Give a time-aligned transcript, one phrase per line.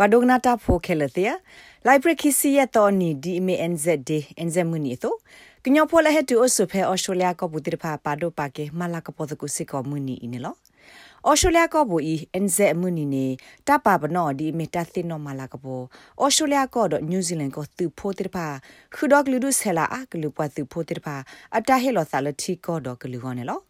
[0.00, 1.34] ဝါဒိုနာတာဖိုခဲလတဲ့
[1.86, 5.14] လိုက်ပရခီစီယတော်နီဒီမီအန်ဇက်ဒီအန်ဇက်မူနီတို
[5.64, 10.54] ကညောဖိုလာဟက်တူအဆုဖဲအော်စတြေးလျကပူတိဖာပါဒိုပါကေမလာကပေါ်တကုစီကောမူနီအင်းလော
[11.26, 13.26] အော်စတြေးလျကဘူအီအန်ဇက်မူနီနေ
[13.68, 15.84] တပါပနောဒီမီတာသင်းနောမလာကပေါ်
[16.20, 18.46] အော်စတြေးလျကောဒနယူးဇီလန်ကိုသူဖိုတိဖာ
[18.94, 21.16] ခူဒေါကလူဒုဆဲလာအကလူပွားသူဖိုတိဖာ
[21.56, 23.60] အတာဟဲလောသလတီကောဒကလူဟောနေလော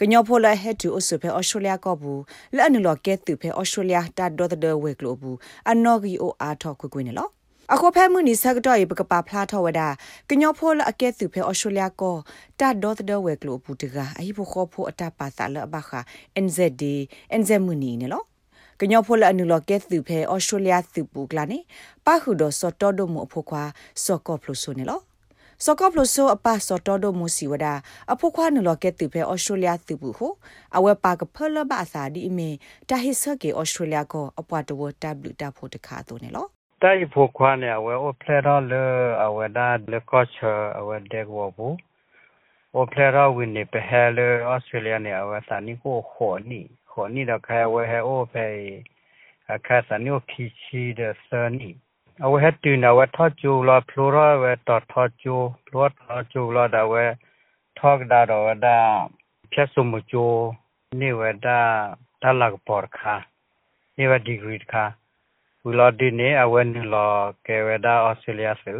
[0.00, 2.20] ကညောဖိုလာဟက်တူအဆုဖဲအော်စတြေးလျကောဘူး
[2.56, 5.36] လဲ့နူလောကဲတူဖဲအော်စတြေးလျတာဒေါ်ဒဝဲကလိုဘူး
[5.70, 7.28] အနော်ဂီအိုအာထောက်ခွကွနေလော
[7.72, 9.80] အခုဖဲမှုနီဆက်တော့ရပကပါဖလာထောဝဒ
[10.30, 12.16] ကညောဖိုလအကဲသူဖဲအော်စတြေးလျကို
[12.60, 15.90] တာဒေါ်ဒဝဲကလိုပူတကအဟိဖိုခေါဖိုအတာပါသလဘခ
[16.44, 16.82] NZD
[17.40, 18.22] NZ မှုနီနေလော
[18.80, 21.58] ကညောဖိုလအနုလကဲသူဖဲအော်စတြေးလျသူပူကလာနေ
[22.06, 23.62] ပါခုဒစောတော်ဒိုမအဖို့ခွာ
[24.04, 25.00] စောကောဖလိုဆိုနေလော
[25.66, 27.66] စကောပလိုဆိုအပါစောတော်ဒိုမူစီဝဒ
[28.12, 30.28] အဖို့ခွာနလကဲတူဖဲဩစတြေးလျသူဘူးဟု
[30.76, 32.50] အဝဲပါကဖလဘအစာဒီအမေ
[32.88, 36.46] တာဟိဆကေဩစတြေးလျကိုအပွားတဝတဘတာဖို့တခါတော့နေလော
[36.82, 38.84] တိုင်ဖို့ခွာနေအဝဲအိုဖလက်တော့လေ
[39.24, 41.76] အဝဲဒါလေကော့ချ်အဝဲဒက်ဝဘူး
[42.74, 48.46] အိုဖလက်တော့ဝင်နေပဟဲလေဩစတြေးလျနေအဝဲစာနီကိုခေါ်နီခေါ်နီတော့ခဲဝဲဟဲအိုဖဲ
[49.54, 51.70] အခါစာနီကိုခီချီတဲ့စနီ
[52.22, 55.34] အဝဲတူနဝဲထော့ကျူလာဖလိုရဝဲတော့ထော့ကျူ
[55.66, 57.04] ဖလိုထော့ကျူလာဒါဝဲ
[57.78, 58.78] ထော့ဒါတော့ဒါ
[59.52, 60.24] ဖြတ်စုံမကျူ
[61.00, 61.60] နေဝဲဒါ
[62.22, 63.14] တလကပေါ်ခါ
[63.96, 64.84] နေဝဲဒီဂရီခါ
[65.64, 67.06] ဝီလာဒီနေအဝဲနူလာ
[67.46, 68.74] ကဲဝဲဒါဩစတြေးလျဆူ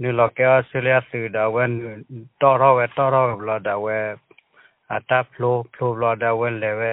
[0.00, 1.64] နူလာကဲဩစတြေးလျဆူဒါဝဲ
[2.40, 3.98] တော်တော့ဝဲတော်တော့ဘလာဒါဝဲ
[4.94, 6.92] အတာဖလိုဖလိုဘလာဒါဝဲလေဝဲ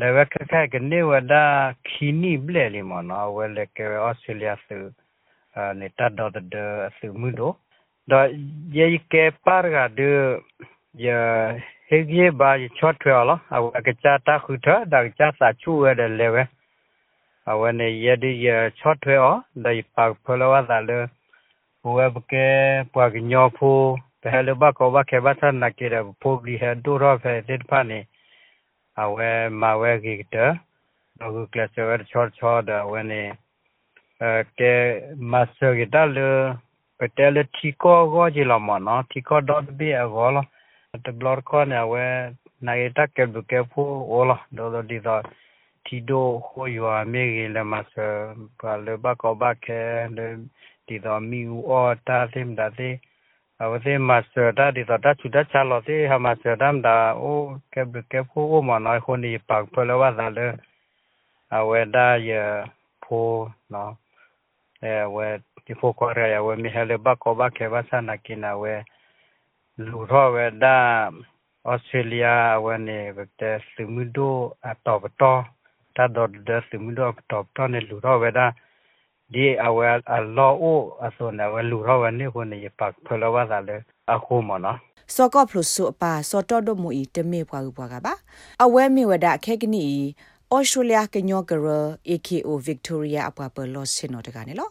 [0.00, 1.44] လေဝဲခက်ခက်ကနေဝဒါ
[1.88, 4.76] ခီနီဘလဲလီမနော်ဝဲလေကဲဩစတြေးလျဆူ
[5.80, 6.56] နေတာတော့ဒ
[6.96, 7.54] ဆူမှုတော့
[8.10, 8.20] ဒါ
[8.78, 10.00] ယေကဲပါရကဒ
[11.04, 11.06] ယ
[11.88, 16.42] ဟေဂေဘာချော့ထွေလာအဝကချတာခုထဒါချစာချူဝဲတယ်လေဝဲ
[17.50, 20.98] အဝနေယဒီယချော့ထွေအောဒိပါဖလောဝဒါလေ
[21.94, 22.48] ဝဲဘကဲ
[22.92, 23.70] ပွားကညောဖူ
[24.22, 28.00] ဘဲလဘကောဘခေဘသနာကေရဖူဘလီဟဒူရောဖဲစစ်ဖာနေ
[29.02, 30.36] အဝဲမဝဲဂီတ
[31.18, 33.22] တော့ကလစဝဲချော့ချော့ဒါဝဲနေ
[34.20, 34.74] အဲကဲ
[35.30, 36.28] မတ်ဆာဂီတလေ
[36.98, 40.38] ပတဲလတီကိုကိုဂျီလမနော်တီကိုဒေါတ်ဘီအဂောလ
[41.04, 42.04] တဘလော့ကောနေဝဲ
[42.66, 45.22] နိုင်တကဲဘကဲဖူအိုလာဒေါ်ဒီတော့
[45.86, 48.06] တီဒိုဟိုယွာမေဂီလမဆာ
[48.60, 49.80] ပါလေဘကောဘခဲ
[50.16, 50.26] လေ
[50.86, 53.13] ဒီတော့မီဦးအော်တာသင်ဒါသေးအဝသေးမဆာတာဒီတော့တချူတချလောသေး
[56.10, 57.40] ဟမဆာဒမ်ဒါအို
[57.72, 60.46] ကဲဘကဲဖိုအိုမနိုင်ခွန်ဒီပတ်ဖလဝဒါလေ
[61.56, 62.30] အဝဲဒါရ
[63.04, 63.28] ဖို
[63.72, 63.92] နော်
[64.82, 65.28] အဲဝဲ
[65.64, 68.74] ဒီဖိုကောရရဝဲမီဟလေဘကောဘခဲဘာစနာကိနာဝဲ
[69.84, 70.76] လူရောဝဲဒါ
[71.68, 72.26] ဩစတြေးလျ
[72.64, 74.36] ဝဲနေဘတဲ့စမှုဒို
[74.68, 75.40] အတော့တော့
[75.96, 76.90] တာဒတ်ဒစမှု
[79.32, 83.76] ဒိုတော့တော့နေလူရောဝဲဒါဒီအဝဲအလောအိုအစောနဝဲလူရောဝဲနေခုနေပတ်ဖလဝဒါလေ
[84.12, 84.78] အခုမနော်
[85.14, 88.12] စောကောဖလို့ဆိုပါစောတော်ဒမူဤတမေပွားပွားကပါ
[88.64, 89.84] အဝဲမြေဝဒခဲကနီ
[90.52, 91.66] ဩစတြေးလျကညောကရ
[92.10, 94.70] AKO Victoria အပပလောစင်နော်တကနေလော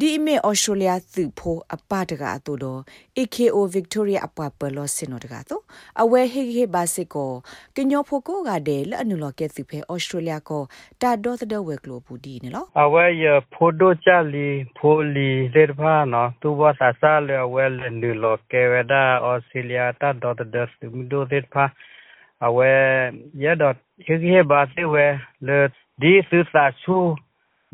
[0.00, 2.80] ဒီမေဩစတြေးလျသူဖိုအပတကအတူတော့
[3.18, 5.62] AKO Victoria အပပလောစင်နော်တကတော့
[6.02, 7.32] အဝဲဟေဟေဘာစစ်ကို
[7.76, 10.62] ကညောဖိုကိုကတဲ့လအနုလောကဲသူဖဲဩစတြေးလျကို
[11.02, 13.24] တာဒေါ်တဲ့ဝဲကလိုပူဒီနေလောအဝဲရ
[13.54, 21.64] ဖိုဒိုချလီဖိုလီလေဖာနော်သူဘဆာဆာလေဝဲလနုလောကဲဝဒါဩစတြေးလျတာဒေါ်တဲ့သူမီဒိုတဲ့ဖာ
[22.46, 22.72] အဝဲ
[23.44, 23.74] ရတော့
[24.06, 25.06] ဟေဟေဘာစစ်ဝဲ
[25.46, 25.58] လေ
[26.00, 26.96] ဒီစူစာချူ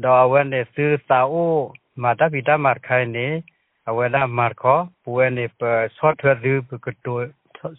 [0.04, 1.56] တော့ဝဲနေစူစာအို
[2.02, 3.26] မာတာပီတာမာခိုင်နေ
[3.88, 5.60] အဝဲလာမာခေါပူဝဲနေပ
[5.96, 7.18] ဆော့ထွဲသူပကတို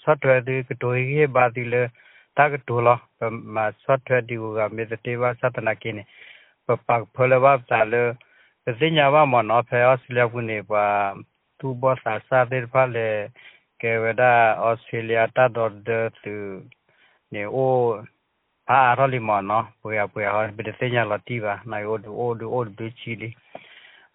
[0.04, 1.84] ဆော့ထွဲသူကတိုဟေဘာတီလေ
[2.38, 2.96] တာကတိုလာ
[3.56, 6.04] မဆော့ထွဲဒီကမေတတေဝသတနာကိနေ
[6.66, 8.04] ပပဖလဝတာလေ
[8.80, 10.86] စဉ္ညာဝမနောဖေအောစလျခုနေပါ
[11.60, 13.08] သူဘောစာစာဒေဖာလေ
[13.82, 14.24] ကေဝဒ
[14.64, 15.90] ဩစတြေးလျတာဒေါ်ဒ
[16.24, 16.36] သူ
[17.34, 17.76] နေအို
[18.70, 23.30] အာရလီမနော်ပွေပွေဟာဘယ်တဲ့ညာလတီပါနိုင်အိုဒူအိုဒူအိုဒူချီလီ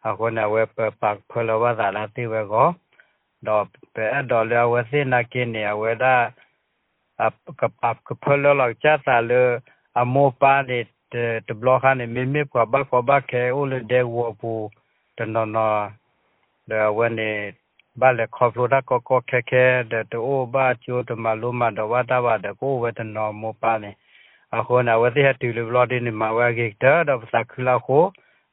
[0.06, 2.68] အခုနဝဲပတ်ဖလဝဒါလာတိဝဲကို
[3.46, 3.64] တော့
[3.94, 6.14] ပဲတော့လဝစနာကင်းနေဝဲဒါ
[7.24, 7.28] အ
[7.60, 9.42] ကပကဖလလောက်ချတာလေ
[10.00, 10.78] အမောပါနေ
[11.46, 14.52] တဘလခါနေမေမေကဘကဘခဲအိုလေဒေဝပူ
[15.16, 15.80] တနော်နော်
[16.70, 17.30] ဒါဝဲနေ
[18.00, 23.90] ဘာလေခေါဖလိုဒါကောကောခဲခဲတဲ့တိုးဘာချိုတမလုံးမတော့ဝတာဝတဲ့ကိုဝဲတနော်မောပါနေ
[24.56, 28.04] အခုနဝဲတဲ့တူလူဘလော်ဒီနေမှာဝဲကိတဲ့တော့စခလာခို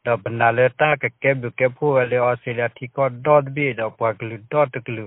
[0.06, 5.06] တော့ဘနာလေတာကကဲဘကဲဖိုလေအော်စတြေးလျတီကောဒေါ့ဘီတော့ပွားကလူဒေါ့တကလူ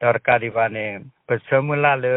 [0.00, 0.86] တော့ကာဒီဘာနေ
[1.26, 2.14] ပစမလာလေ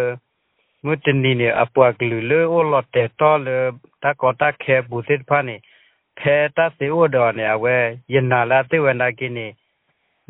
[0.86, 3.58] မတနီနေအပွားကလူလေအိုလော်တဲတော်လေ
[4.04, 5.56] တာကောတာခဲဘူစစ်ဖာနေ
[6.20, 7.76] ဖဲတာစေဝဒနေအဝဲ
[8.14, 9.48] ယနာလာတေဝနာကိနေ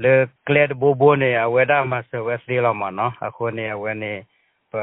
[0.01, 0.13] လေ
[0.47, 4.13] ကလက်ဘိုဘိုနေအဝဲဒါမဆဝဲသေးလောမနော်အခုနေအဝဲနေ
[4.71, 4.73] ပ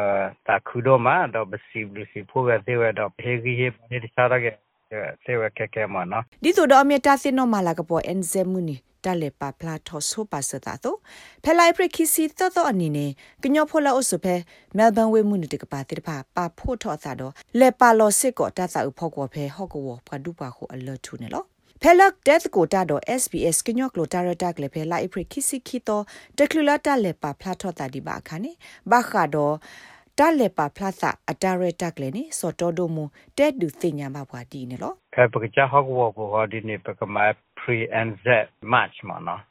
[0.46, 4.46] တာခုဒိုမာတော့ဘစီဘစီဖိုးဝဲသေးဝဲတော့ဟေဂီဟေနေတစားရက
[5.24, 10.98] သေးဝဲကဲကဲမနော်ဒီဆိုတော့အမြတာစင်နော်မာလာကပေါ်အန်ဇမူနီတလေပါပလာထောဆိုပါစတာတော့
[11.44, 13.10] ဖဲလိုက်ပရခီစီသတော့အနေနဲ့
[13.42, 14.34] ကညောဖိုလာအုပ်စဖဲ
[14.76, 21.44] မဲလ်ဘန်ဝေမှုနတကပါတိတပါပါဖို့ထော့တာတော့လေပါလောစစ်ကောတသအဖို့ကောဖဲဟော့ကောပဒူပါခုအလတ်ထူနေလော
[21.84, 26.04] ဖဲလက်ဒက်ကိုတာတော့ SBS ကညော့ကလိုတာရတာကလေဖဲလိုက်ပရခီစီခီတော့
[26.38, 28.52] တကလူလာတလေပါဖလာထော့တာဒီပါခါနေ
[28.90, 29.54] ဘာခါတော့
[30.18, 33.04] တလက်ပါဖလာသအတာရတက်လေနေစော်တော်တို့မူ
[33.38, 37.16] တဲ့ဒူသိညာမှာဘွာဒီနေလောဖဲပကကြဟောက်ဝဘောဒီနေပကမ
[37.58, 38.26] pre and z
[38.72, 39.42] match မနော်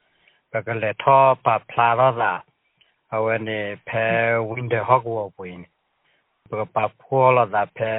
[0.51, 2.33] ပကလေထောပါဖလာရတာ
[3.15, 4.05] အဝနေဖဲ
[4.51, 5.61] window hawk wo puin
[6.49, 7.93] ပကပါဖောလာတာဖဲ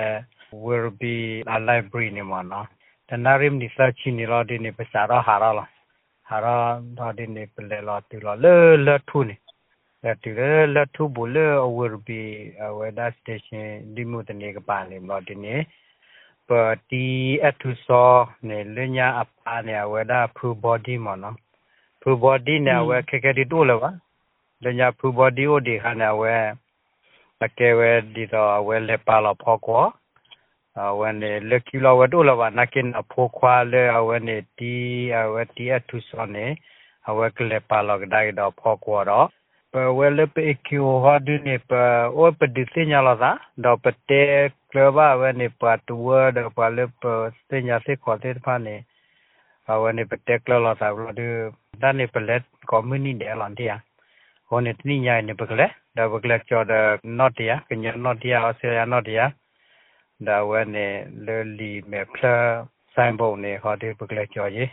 [0.64, 1.16] will be
[1.54, 2.68] a library နေမနော်
[3.12, 5.66] တနာရင်းဒီ search နေလို့ဒီနေပစာရဟာရလားဟာ
[6.44, 6.46] ရ
[6.98, 8.54] တော့ဒီနေပလေလို့တူလို့လေ
[8.86, 9.36] လေထူနေ
[10.02, 11.46] လက်တူလေလက်ထူဘူလေ
[11.76, 12.20] will be
[12.66, 15.54] a weather station ဒီမှုတနေကပါနေလို့ဒီနေ
[16.48, 16.50] ပ
[16.90, 17.06] တီ
[17.46, 18.10] အထုစော
[18.48, 21.36] နေလညာအပါနေဝဲဒါ full body မနော်
[22.00, 23.90] full body နေဝဲခက်ခဲတီတိုးလပါ
[24.64, 26.34] လညာ full body ိုဒီခါနေဝဲ
[27.40, 29.84] တကယ်ဝဲဒီတော့ဝဲလက်ပါလို့ဖော်ကော
[30.88, 34.74] အဝဲနေလက်ကီလောဝဲတိုးလပါနကင်အဖိုးခွာလေအဝဲနေတီ
[35.18, 36.46] အဝဲတီအထုစောနေ
[37.08, 39.28] အဝဲကလက်ပါလို့ဒါတော့ဖော်ကောတော့
[39.72, 41.70] ပဝဲလပအကျိုဟာဒီနေပ
[42.16, 43.30] အိုပဒီစညာလာသာ
[43.64, 44.22] တော့ပတေ
[44.70, 47.02] ကလဘဝနေပတ်ဝဒပလပ
[47.48, 48.76] စညာစေခေါ်တဲ့ဖာနေ
[49.70, 51.20] အဝနေပတေကလလာသာဘဒ
[51.82, 53.76] ဒနေပလက်ကွန်မြူနီဒေလန်တီယာ
[54.48, 55.66] ဟိုနေတနိညာနေပကလေ
[55.96, 56.72] ဒါပကလက်ချောဒ
[57.18, 59.24] နော့တီယာကညနော့တီယာအော်စတြေးလျနော့တီယာ
[60.28, 60.86] ဒါဝနေ
[61.26, 62.36] လေလီမေဖလာ
[62.94, 64.70] ဆိုင်ဘုံနေဟောဒီပကလက်ချောကြီး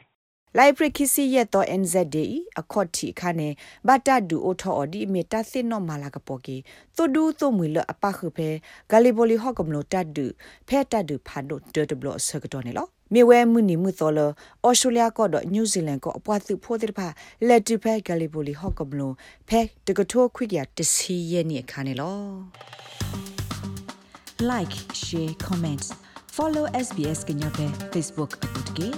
[0.57, 2.17] လိုက်ပရခီစီရဲ့တော့ NZD
[2.59, 3.49] အခေါတ်တီခါနေ
[3.87, 6.57] ဘတ်တဒူအိုထော်ဒီမီတာစင်နော်မာလာကပေါ်ကီ
[6.95, 8.49] တူဒူတူမွေလအပခုဖဲ
[8.91, 10.25] ဂလီဘိုလီဟော့ကမလို့တဒူ
[10.67, 14.19] ဖဲတဒူဖာဒိုဒဒဘလဆကတော့နေလောမြေဝဲမှုနီမှုတော်လ
[14.63, 17.07] အော်စတြေးလျကတော့နယူးဇီလန်ကအပွားသူဖိုးတဲ့ဖာ
[17.47, 19.13] လက်တူဖဲဂလီဘိုလီဟော့ကမလို့
[19.47, 23.36] ဖဲတကထိုးခွိကတစီရဲ့နေခါနေလော
[24.50, 25.88] like share comments
[26.36, 28.88] follow SBS ကညော့ပဲ Facebook အပုတ်ကေ